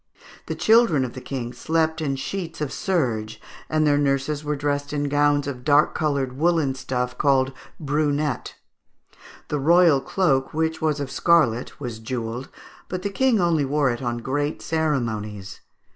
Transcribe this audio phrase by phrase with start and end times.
[0.47, 4.93] ]The children of the King slept in sheets of serge, and their nurses were dressed
[4.93, 8.55] in gowns of dark coloured woollen stuff, called brunette.
[9.49, 12.49] The royal cloak, which was of scarlet, was jewelled,
[12.89, 15.61] but the King only wore it on great ceremonies.